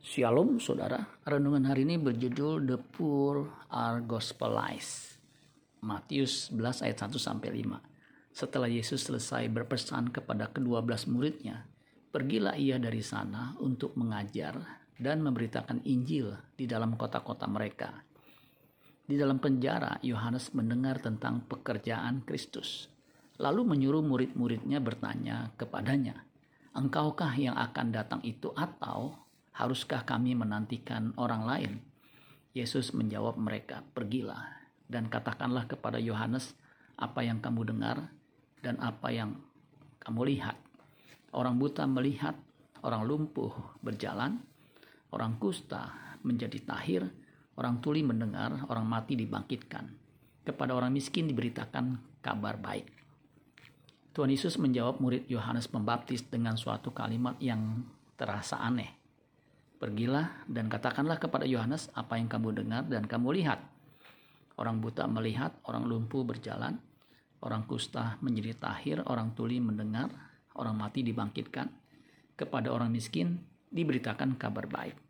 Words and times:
Shalom 0.00 0.56
saudara, 0.56 0.96
renungan 1.28 1.68
hari 1.68 1.84
ini 1.84 2.00
berjudul 2.00 2.64
The 2.64 2.80
Poor 2.80 3.68
Are 3.68 4.00
Gospelized. 4.00 5.20
Matius 5.84 6.48
11 6.48 6.88
ayat 6.88 7.04
1 7.04 7.20
sampai 7.20 7.60
5. 7.60 8.32
Setelah 8.32 8.72
Yesus 8.72 9.04
selesai 9.04 9.52
berpesan 9.52 10.08
kepada 10.08 10.48
kedua 10.48 10.80
belas 10.80 11.04
muridnya, 11.04 11.68
pergilah 12.16 12.56
ia 12.56 12.80
dari 12.80 13.04
sana 13.04 13.52
untuk 13.60 13.92
mengajar 14.00 14.80
dan 14.96 15.20
memberitakan 15.20 15.84
Injil 15.84 16.32
di 16.56 16.64
dalam 16.64 16.96
kota-kota 16.96 17.44
mereka. 17.44 17.92
Di 19.04 19.20
dalam 19.20 19.36
penjara, 19.36 20.00
Yohanes 20.00 20.56
mendengar 20.56 21.04
tentang 21.04 21.44
pekerjaan 21.44 22.24
Kristus, 22.24 22.88
lalu 23.36 23.68
menyuruh 23.68 24.00
murid-muridnya 24.00 24.80
bertanya 24.80 25.52
kepadanya, 25.60 26.24
Engkaukah 26.72 27.36
yang 27.36 27.60
akan 27.60 27.92
datang 27.92 28.24
itu 28.24 28.48
atau 28.56 29.28
Haruskah 29.56 30.06
kami 30.06 30.38
menantikan 30.38 31.14
orang 31.18 31.42
lain? 31.44 31.72
Yesus 32.50 32.90
menjawab 32.90 33.38
mereka, 33.38 33.86
"Pergilah 33.94 34.42
dan 34.90 35.06
katakanlah 35.06 35.70
kepada 35.70 36.02
Yohanes 36.02 36.58
apa 36.98 37.22
yang 37.22 37.38
kamu 37.38 37.70
dengar 37.70 38.10
dan 38.60 38.76
apa 38.82 39.14
yang 39.14 39.38
kamu 40.02 40.34
lihat. 40.34 40.58
Orang 41.30 41.62
buta 41.62 41.86
melihat, 41.86 42.34
orang 42.82 43.06
lumpuh 43.06 43.54
berjalan, 43.80 44.42
orang 45.14 45.38
kusta 45.38 45.94
menjadi 46.26 46.58
tahir, 46.66 47.02
orang 47.54 47.78
tuli 47.78 48.02
mendengar, 48.02 48.66
orang 48.66 48.84
mati 48.84 49.14
dibangkitkan. 49.14 49.86
Kepada 50.42 50.74
orang 50.74 50.90
miskin 50.90 51.30
diberitakan 51.30 52.02
kabar 52.18 52.58
baik." 52.58 52.90
Tuhan 54.10 54.34
Yesus 54.34 54.58
menjawab 54.58 54.98
murid 54.98 55.30
Yohanes 55.30 55.70
Pembaptis 55.70 56.26
dengan 56.26 56.58
suatu 56.58 56.90
kalimat 56.90 57.38
yang 57.38 57.86
terasa 58.18 58.58
aneh. 58.58 58.99
Pergilah 59.80 60.44
dan 60.44 60.68
katakanlah 60.68 61.16
kepada 61.16 61.48
Yohanes 61.48 61.88
apa 61.96 62.20
yang 62.20 62.28
kamu 62.28 62.52
dengar 62.52 62.84
dan 62.84 63.08
kamu 63.08 63.32
lihat. 63.40 63.64
Orang 64.60 64.84
buta 64.84 65.08
melihat, 65.08 65.56
orang 65.64 65.88
lumpuh 65.88 66.20
berjalan, 66.20 66.76
orang 67.40 67.64
kusta 67.64 68.20
menjadi 68.20 68.60
tahir, 68.60 69.00
orang 69.08 69.32
tuli 69.32 69.56
mendengar, 69.56 70.12
orang 70.52 70.76
mati 70.76 71.00
dibangkitkan. 71.00 71.72
Kepada 72.36 72.68
orang 72.68 72.92
miskin 72.92 73.40
diberitakan 73.72 74.36
kabar 74.36 74.68
baik. 74.68 75.00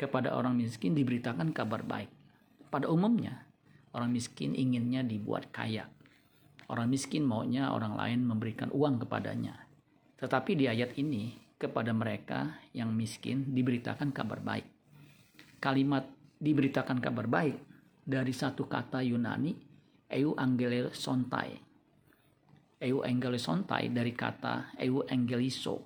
Kepada 0.00 0.32
orang 0.32 0.56
miskin 0.56 0.96
diberitakan 0.96 1.52
kabar 1.52 1.84
baik. 1.84 2.08
Pada 2.72 2.88
umumnya, 2.88 3.44
orang 3.92 4.16
miskin 4.16 4.56
inginnya 4.56 5.04
dibuat 5.04 5.52
kaya. 5.52 5.92
Orang 6.72 6.88
miskin 6.88 7.28
maunya 7.28 7.68
orang 7.68 8.00
lain 8.00 8.24
memberikan 8.24 8.72
uang 8.72 9.04
kepadanya. 9.04 9.60
Tetapi 10.16 10.56
di 10.56 10.72
ayat 10.72 10.96
ini, 10.96 11.36
kepada 11.64 11.96
mereka 11.96 12.60
yang 12.76 12.92
miskin 12.92 13.56
diberitakan 13.56 14.12
kabar 14.12 14.44
baik. 14.44 14.68
Kalimat 15.56 16.04
diberitakan 16.36 17.00
kabar 17.00 17.24
baik 17.24 17.56
dari 18.04 18.36
satu 18.36 18.68
kata 18.68 19.00
Yunani 19.00 19.56
eu 20.12 20.36
sontai. 20.92 21.56
Eu 22.84 23.00
sontai 23.40 23.88
dari 23.88 24.12
kata 24.12 24.76
eu 24.76 25.00
angeliso 25.08 25.80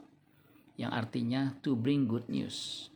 yang 0.75 0.91
artinya 0.95 1.55
to 1.63 1.79
bring 1.79 2.11
good 2.11 2.27
news 2.27 2.91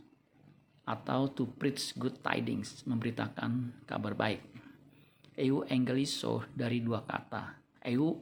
atau 0.83 1.31
to 1.31 1.47
preach 1.47 1.95
good 1.95 2.19
tidings, 2.23 2.83
memberitakan 2.87 3.75
kabar 3.87 4.15
baik. 4.19 4.43
Eu 5.39 5.63
angeliso 5.71 6.43
dari 6.55 6.83
dua 6.83 7.07
kata, 7.07 7.59
eu 7.87 8.19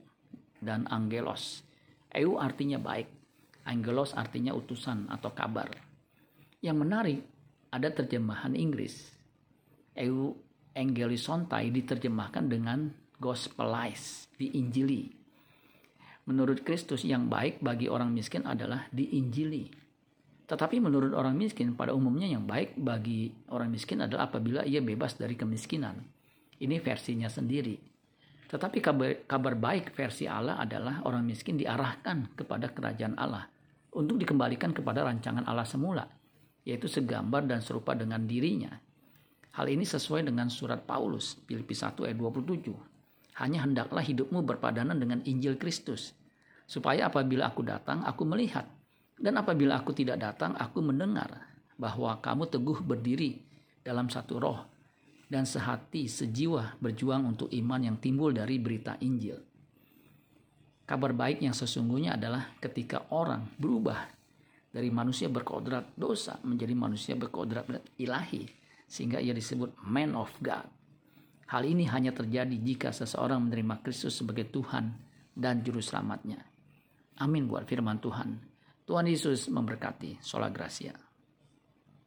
dan 0.60 0.84
angelos. 0.92 1.64
Eu 2.12 2.36
artinya 2.36 2.76
baik, 2.76 3.08
Angelos 3.66 4.16
artinya 4.16 4.56
utusan 4.56 5.10
atau 5.12 5.30
kabar. 5.36 5.68
Yang 6.60 6.76
menarik, 6.76 7.20
ada 7.70 7.88
terjemahan 7.92 8.52
Inggris. 8.56 9.12
Eu 9.96 10.36
Angelisontai 10.70 11.74
diterjemahkan 11.74 12.46
dengan 12.46 12.94
gospelize, 13.18 14.30
diinjili. 14.38 15.10
Menurut 16.30 16.62
Kristus 16.62 17.02
yang 17.02 17.26
baik 17.26 17.58
bagi 17.58 17.90
orang 17.90 18.14
miskin 18.14 18.46
adalah 18.46 18.86
diinjili. 18.94 19.66
Tetapi 20.46 20.78
menurut 20.78 21.10
orang 21.10 21.34
miskin 21.34 21.74
pada 21.74 21.90
umumnya 21.90 22.30
yang 22.30 22.46
baik 22.46 22.78
bagi 22.78 23.34
orang 23.50 23.74
miskin 23.74 24.06
adalah 24.06 24.30
apabila 24.30 24.62
ia 24.62 24.78
bebas 24.78 25.18
dari 25.18 25.34
kemiskinan. 25.34 25.98
Ini 26.62 26.78
versinya 26.78 27.26
sendiri. 27.26 27.78
Tetapi 28.50 28.82
kabar, 28.82 29.10
kabar 29.30 29.54
baik 29.54 29.94
versi 29.94 30.26
Allah 30.26 30.58
adalah 30.58 31.06
orang 31.06 31.22
miskin 31.22 31.54
diarahkan 31.54 32.34
kepada 32.34 32.74
kerajaan 32.74 33.14
Allah 33.14 33.46
untuk 33.94 34.18
dikembalikan 34.18 34.74
kepada 34.74 35.06
rancangan 35.06 35.46
Allah 35.46 35.62
semula, 35.62 36.02
yaitu 36.66 36.90
segambar 36.90 37.46
dan 37.46 37.62
serupa 37.62 37.94
dengan 37.94 38.26
dirinya. 38.26 38.74
Hal 39.54 39.70
ini 39.70 39.86
sesuai 39.86 40.26
dengan 40.26 40.50
surat 40.50 40.82
Paulus, 40.82 41.38
Filipi 41.46 41.78
1 41.78 42.10
ayat 42.10 42.18
27. 42.18 42.74
Hanya 43.38 43.62
hendaklah 43.62 44.02
hidupmu 44.02 44.42
berpadanan 44.42 44.98
dengan 44.98 45.22
Injil 45.22 45.54
Kristus, 45.54 46.14
supaya 46.66 47.06
apabila 47.06 47.54
aku 47.54 47.62
datang, 47.62 48.02
aku 48.02 48.26
melihat, 48.26 48.66
dan 49.14 49.38
apabila 49.38 49.78
aku 49.78 49.94
tidak 49.94 50.18
datang, 50.18 50.58
aku 50.58 50.82
mendengar 50.82 51.50
bahwa 51.78 52.18
kamu 52.18 52.50
teguh 52.50 52.78
berdiri 52.82 53.42
dalam 53.86 54.10
satu 54.10 54.42
roh 54.42 54.69
dan 55.30 55.46
sehati 55.46 56.10
sejiwa 56.10 56.82
berjuang 56.82 57.22
untuk 57.22 57.46
iman 57.54 57.86
yang 57.86 57.96
timbul 58.02 58.34
dari 58.34 58.58
berita 58.58 58.98
Injil. 58.98 59.38
Kabar 60.82 61.14
baik 61.14 61.38
yang 61.38 61.54
sesungguhnya 61.54 62.18
adalah 62.18 62.50
ketika 62.58 63.14
orang 63.14 63.46
berubah 63.54 64.10
dari 64.74 64.90
manusia 64.90 65.30
berkodrat 65.30 65.94
dosa 65.94 66.42
menjadi 66.42 66.74
manusia 66.74 67.14
berkodrat 67.14 67.70
ilahi 67.94 68.42
sehingga 68.90 69.22
ia 69.22 69.30
disebut 69.30 69.78
man 69.86 70.18
of 70.18 70.34
God. 70.42 70.66
Hal 71.46 71.62
ini 71.62 71.86
hanya 71.86 72.10
terjadi 72.10 72.58
jika 72.58 72.90
seseorang 72.90 73.46
menerima 73.46 73.86
Kristus 73.86 74.18
sebagai 74.18 74.50
Tuhan 74.50 74.90
dan 75.30 75.62
juru 75.62 75.78
selamatnya. 75.78 76.42
Amin 77.22 77.46
buat 77.46 77.70
firman 77.70 78.02
Tuhan. 78.02 78.38
Tuhan 78.86 79.06
Yesus 79.06 79.46
memberkati. 79.46 80.18
Sola 80.18 80.50
Gracia. 80.50 81.09